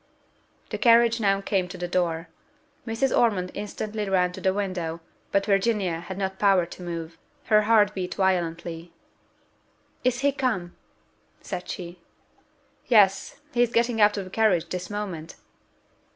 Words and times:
The 0.71 0.79
carriage 0.79 1.19
now 1.19 1.41
came 1.41 1.67
to 1.67 1.77
the 1.77 1.87
door: 1.87 2.27
Mrs. 2.87 3.15
Ormond 3.15 3.51
instantly 3.53 4.09
ran 4.09 4.31
to 4.31 4.41
the 4.41 4.51
window, 4.51 4.99
but 5.31 5.45
Virginia 5.45 5.99
had 5.99 6.17
not 6.17 6.39
power 6.39 6.65
to 6.65 6.81
move 6.81 7.19
her 7.53 7.61
heart 7.69 7.93
beat 7.93 8.15
violently. 8.15 8.91
"Is 10.03 10.21
he 10.21 10.31
come?" 10.31 10.75
said 11.41 11.69
she. 11.69 11.99
"Yes, 12.87 13.41
he 13.53 13.61
is 13.61 13.71
getting 13.71 14.01
out 14.01 14.17
of 14.17 14.23
the 14.23 14.31
carriage 14.31 14.67
this 14.69 14.89
moment!" 14.89 15.35